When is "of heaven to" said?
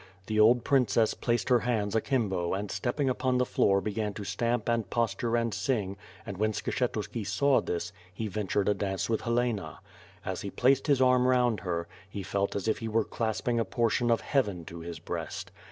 14.09-14.79